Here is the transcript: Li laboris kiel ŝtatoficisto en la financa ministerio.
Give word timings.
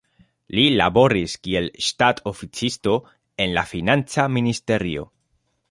Li 0.59 0.61
laboris 0.79 1.35
kiel 1.47 1.67
ŝtatoficisto 1.89 2.97
en 3.45 3.55
la 3.59 3.67
financa 3.75 4.31
ministerio. 4.39 5.11